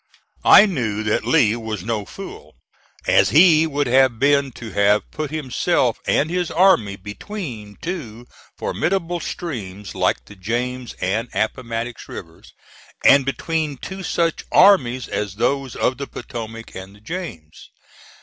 I 0.43 0.65
knew 0.65 1.03
that 1.03 1.25
Lee 1.27 1.55
was 1.55 1.83
no 1.83 2.05
fool, 2.05 2.55
as 3.05 3.29
he 3.29 3.67
would 3.67 3.85
have 3.85 4.17
been 4.17 4.51
to 4.53 4.71
have 4.71 5.03
put 5.11 5.29
himself 5.29 5.99
and 6.07 6.27
his 6.31 6.49
army 6.49 6.95
between 6.95 7.77
two 7.83 8.25
formidable 8.57 9.19
streams 9.19 9.93
like 9.93 10.25
the 10.25 10.35
James 10.35 10.93
and 11.01 11.29
Appomattox 11.35 12.09
rivers, 12.09 12.51
and 13.05 13.25
between 13.27 13.77
two 13.77 14.01
such 14.01 14.43
armies 14.51 15.07
as 15.07 15.35
those 15.35 15.75
of 15.75 15.99
the 15.99 16.07
Potomac 16.07 16.73
and 16.73 16.95
the 16.95 16.99
James. 17.01 17.69